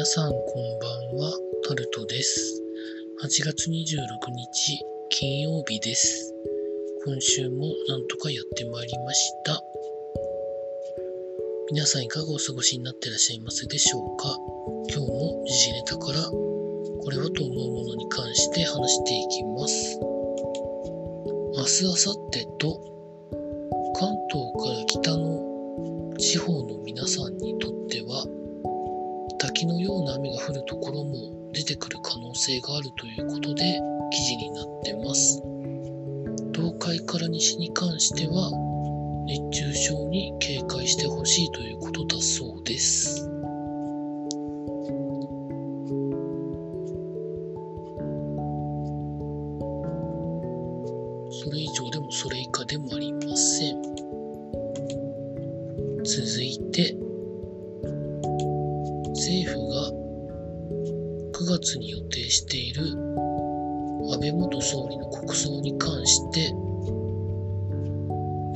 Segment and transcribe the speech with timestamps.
[0.00, 1.38] 皆さんこんばんは、
[1.68, 2.62] タルトです。
[3.22, 6.34] 8月26日、金曜日です。
[7.04, 9.62] 今週もなんとかやってまいりました。
[11.70, 14.38] 皆さんいかがお過ごしになってらっしゃいますでしょうか？
[14.88, 20.00] 今日も時事ネタからこれはと思うものに関して話していきます。
[21.58, 22.80] 明日、明後日と
[24.00, 27.69] 関東から北の地方の皆さんにと
[29.66, 35.42] のような雨が降るところも出てくる可能性があるということで記事になってます。
[36.54, 38.50] 東海から西に関しては
[39.26, 43.26] 熱中症に警戒してほしいということだそうです。
[51.42, 53.82] それ以上でもそれ以下でもありません。
[56.04, 56.96] 続いて、
[59.20, 59.90] 政府が
[61.38, 62.86] 9月に予定している
[64.10, 66.54] 安倍元総理の国葬に関して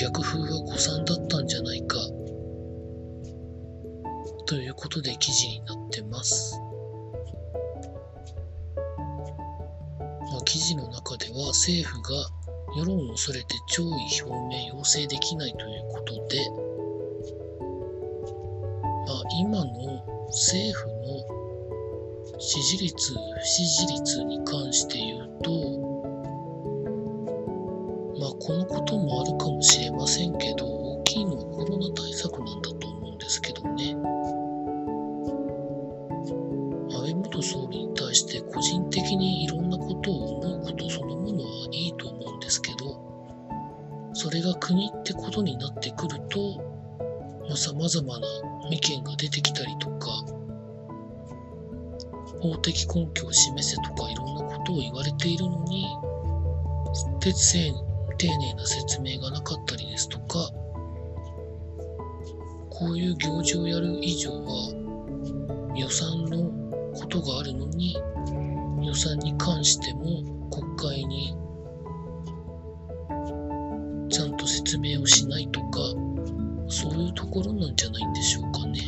[0.00, 1.96] 逆風は誤算だったんじゃないか
[4.46, 6.56] ということで記事になってます。
[10.30, 12.10] まあ、記事の中では政府が
[12.78, 16.38] 世論を恐れて弔意表明要請できないということで、
[19.08, 19.81] まあ、今の
[20.32, 25.50] 政府の支持率、不支持率に関して言うと、
[28.18, 30.71] まあ、このこともあるかもしれませんけど、
[47.48, 48.26] まあ、様々な
[48.70, 50.24] 意見が出てきたりとか、
[52.40, 55.86] 法的根拠を示せとかいろんなことを言われているのに、
[58.18, 60.50] 丁寧な説明がなかったりですとか、
[62.70, 66.50] こういう行事をやる以上は予算の
[66.94, 67.96] ことがあるのに、
[68.82, 71.36] 予算に関しても国会に
[74.08, 75.80] ちゃんと説明をしないとか、
[76.72, 78.80] そういうところなんじゃないんでしょうかね。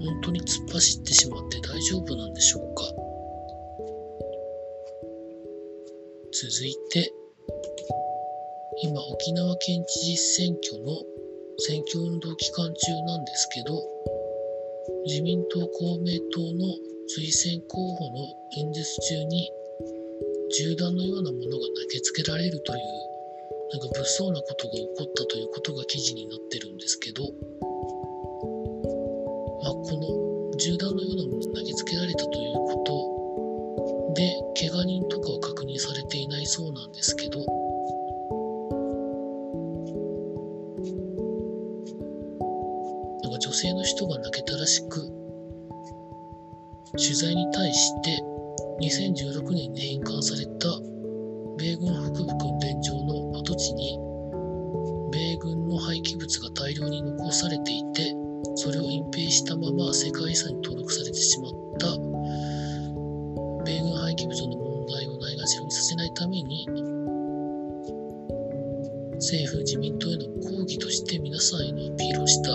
[0.00, 2.84] 本当に突っ走ってしまって大丈夫なんでしょうか。
[6.32, 7.12] 続いて、
[8.82, 10.96] 今沖縄県知事選挙の
[11.58, 13.82] 選挙運動期間中なんですけど、
[15.04, 16.74] 自民党公明党の
[17.14, 18.24] 推薦候補の
[18.56, 19.50] 演説中に
[20.56, 21.58] 銃弾のようなものが投
[21.92, 23.11] げつけられるという
[23.72, 27.28] なんか物騒なことが起こったということが記事になってるんですけど、ま
[29.70, 34.30] あ、この銃弾のようなものが投げつけられたということで、
[34.60, 37.38] 怪我人とかは確認されていないそうなんですけど、
[43.22, 45.00] なんか女性の人が投げたらしく、
[46.98, 48.20] 取材に対して
[48.82, 50.68] 2016年に返還された
[55.42, 58.14] 米軍の廃棄物が大量に残されていて
[58.54, 61.86] それを隠蔽したまま世界遺産に登録されてしまった。
[63.64, 66.68] 米軍廃棄物の問題をないがしろにさせないために
[69.14, 70.24] 政府自民党への
[70.58, 72.50] 抗議として皆さんへのアピールをした。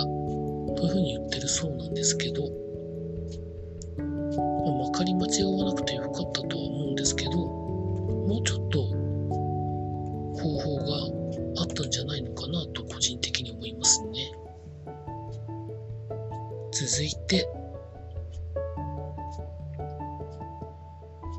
[0.75, 2.43] というふうに言ってるそうなんですけど、
[3.97, 8.66] まあ、まかり間違わなくてよかったとは思うんですけどもうちょっと
[16.97, 17.47] 続いて、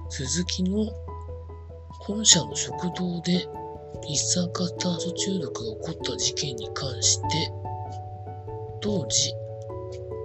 [0.08, 0.86] 鈴木の
[1.98, 3.44] 本社の食堂で
[4.08, 7.52] 一酸化炭素中毒が起こった事件に関して、
[8.80, 9.34] 当時、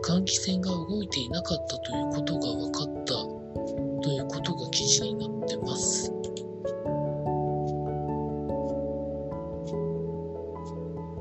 [0.06, 3.14] 換気扇が動いていなかったということが分かった
[4.04, 6.12] ということが記事になってます。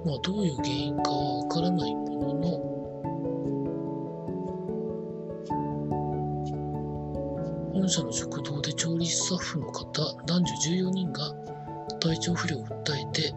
[0.04, 2.71] まあ、どういう原因かはわからないものの、
[7.82, 11.32] 本社の食堂で調理スタッフの方、男女14人が
[11.98, 13.34] 体調不良を訴えて、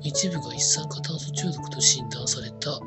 [0.00, 2.80] 一部が一酸化炭素中毒と診断された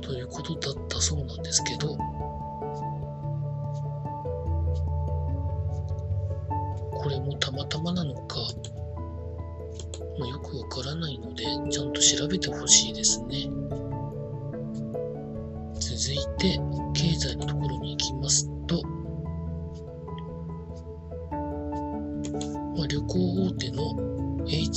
[0.00, 1.96] ということだったそうなんですけど、
[6.92, 8.36] これもたまたまなのか、
[10.20, 13.50] まあ、よくわからないので、ちゃんと調べてほしいですね。
[15.80, 16.60] 続いて、
[16.94, 18.49] 経済のところに行きます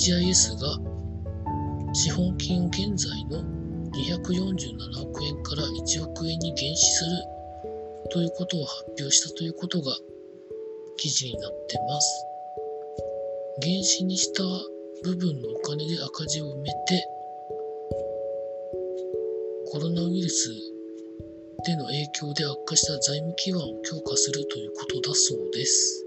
[0.04, 3.40] HIS が資本金を現在の
[3.94, 7.12] 247億円から1億円に減資する
[8.12, 9.96] ということを発表したということが
[10.98, 12.26] 記事になってます。
[13.62, 14.44] 減資にした
[15.06, 17.08] 部分のお金で赤字を埋めて
[19.72, 20.50] コロナウイルス
[21.66, 26.06] での影響で悪化した財務基盤を強化するということだそうです。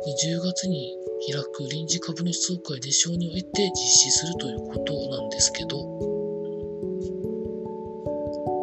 [0.00, 0.96] 10月に
[1.30, 5.76] 開く臨時株主総会で承認を得て実施するということなんですけど、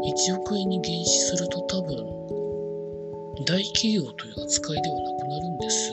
[0.04, 1.96] 1億円に減資すると多分、
[3.46, 5.92] 大企業という扱いではなくなるんです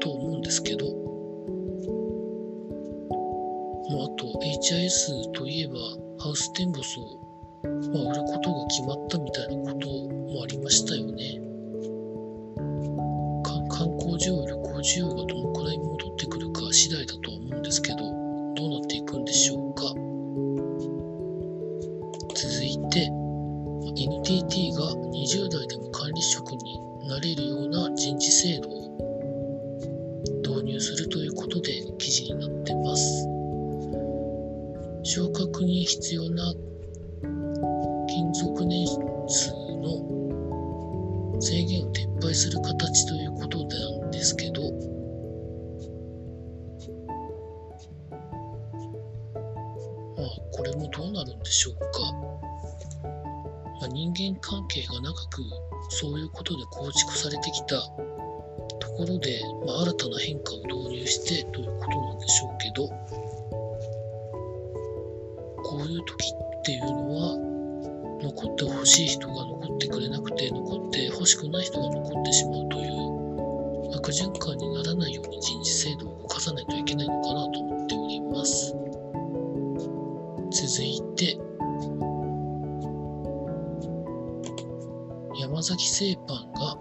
[0.00, 0.86] と思うんですけど、
[3.90, 4.26] まあ、あと
[4.62, 5.74] HIS といえば
[6.22, 7.18] ハウステンボスを、
[7.64, 11.40] まあ、売ることが決まったみたいなこともありましたよね。
[13.78, 19.82] 観光需要、需要がどのくらい戻ってくるか次第だと思うんですけど、どうなっていくんでしょうか。
[22.34, 23.10] 続いて、
[23.96, 28.78] NTT が20代でも管理職になれるような人事制度を
[30.42, 33.28] 導入するということで記事になってます。
[35.02, 36.52] 昇格に必要な
[38.08, 39.50] 勤続年数
[39.82, 44.57] の制限を撤廃する形ということなんですけど、
[50.18, 52.12] まあ、これもどうなるんでしょうか。
[53.80, 55.42] まあ、人間関係が長く
[55.90, 57.80] そういうことで構築されてきた
[58.80, 62.88] ところで、まあ、新たな変化を導入してということなんでしょうけど、
[65.62, 67.48] こういう時っていうのは、
[68.20, 78.87] 残ってほしい人が残ってくれなくて、残ってほしくない人が残ってしまうという悪循環にならないように人事制度を動かさないといけないのかなと思っております。
[80.50, 81.38] 続いて、
[85.38, 86.78] 山崎製パンが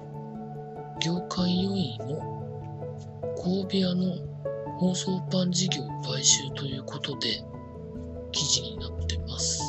[1.04, 2.38] 業界4位の
[3.44, 4.16] 神戸屋の
[4.80, 7.44] 包装パン事業買収ということで
[8.32, 9.62] 記事になってます。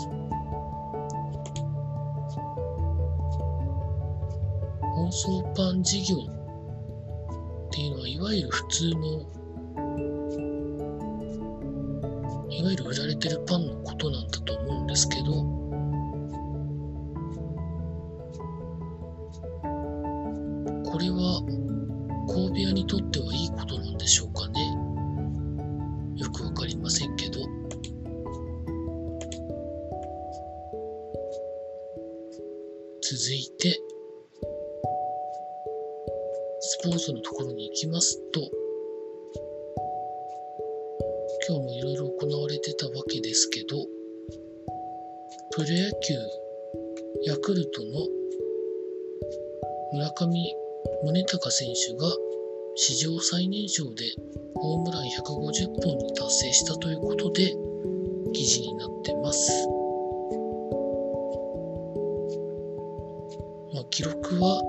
[4.94, 6.16] 包装パン事業
[7.66, 9.38] っていうのはいわゆる普通の
[12.58, 15.25] いわゆる売られてるパンのことなんだと思うんですけど、
[20.90, 21.40] これは
[22.26, 24.60] 神戸屋にとってはいいことなんでしょうかね。
[26.16, 27.38] よくわかりませんけど。
[33.00, 33.81] 続いて、
[36.58, 38.40] スポーツのところに行きますと、
[41.48, 43.86] 今日もいろいろ行われてたわけですけど、
[45.50, 46.14] プロ野球
[47.25, 48.06] ヤクルトの
[49.93, 50.55] 村上
[51.05, 52.10] 宗隆選手が
[52.76, 54.05] 史上最年少で
[54.55, 57.55] ホームラン150本に達成したということで
[58.32, 59.69] 記事になってます。
[63.74, 64.62] まあ、記録は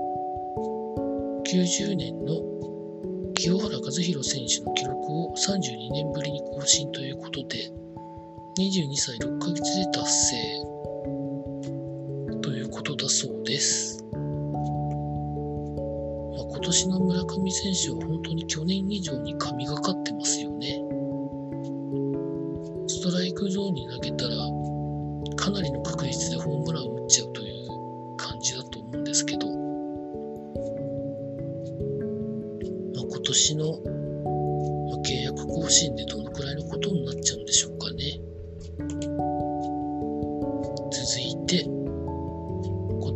[1.46, 2.49] 90年の
[3.42, 7.72] 清原和博選手の記録を32年ぶりに更新ということで、
[8.58, 10.36] 22歳6ヶ月で達成
[12.42, 14.04] ということだそうです。
[14.12, 14.20] まあ、
[16.50, 19.99] 今年の村上選手は本当に去年以上に神がかっ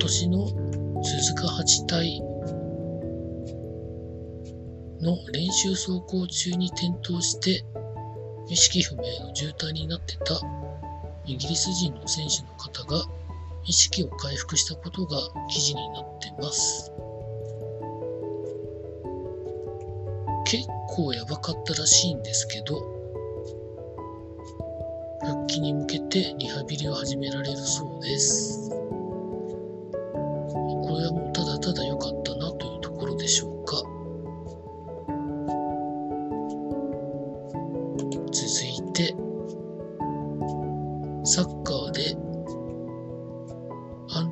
[0.05, 0.49] 年の
[1.03, 2.21] 鈴鹿八隊
[5.01, 7.65] の練習走行中に転倒して
[8.49, 10.39] 意識不明の重体になってた
[11.25, 13.03] イギリス人の選手の方が
[13.65, 15.17] 意識を回復したことが
[15.49, 16.93] 記事になってます。
[20.45, 22.79] 結構やばかったらしいんですけど、
[25.23, 28.64] 復帰に向けてリハビリを始められるそうです。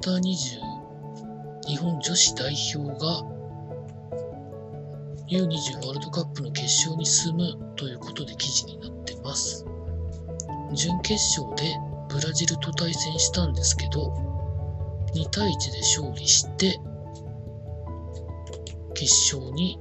[0.02, 0.59] ダー20
[1.68, 3.23] 日本女子代表が
[5.28, 9.64] U20 ワールドカップの決勝に進むということで記事になってます。
[10.75, 11.76] 準決勝で
[12.09, 14.12] ブラジルと対戦したんですけど、
[15.14, 16.80] 2対1で勝利して、
[18.94, 19.78] 決勝に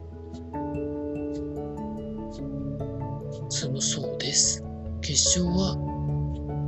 [3.49, 4.63] 進むそうです。
[5.01, 5.75] 決勝は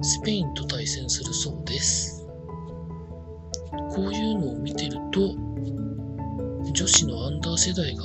[0.01, 2.22] スペインと対戦するそうです。
[3.93, 5.35] こういうのを見てると、
[6.73, 8.03] 女子のアンダー世代が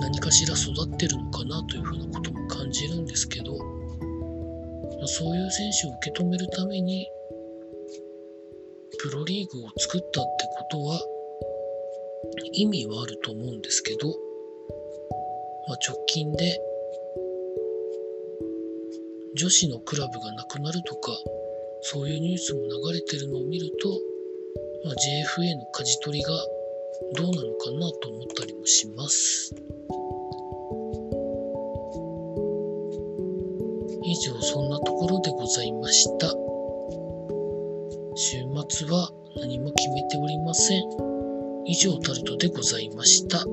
[0.00, 3.56] 何かしら育ってるのかなというふうなことも感じるんですけど、
[5.06, 7.06] そういう選手を受け止めるために、
[8.98, 11.00] プロリーグを作ったってことは、
[12.52, 16.60] 意味はあると思うんですけど、まあ、直近で
[19.38, 21.12] 女子のクラブがなくなるとか、
[21.82, 24.00] そういうニュースも流れてるのを見ると、
[24.84, 26.30] まあ、JFA の舵取りが
[27.16, 29.54] どうなのかなと思ったりもします。
[34.04, 36.28] 以上そんなところでございました。
[38.14, 40.82] 週末は何も決めておりません。
[41.66, 43.44] 以上タルトでございました。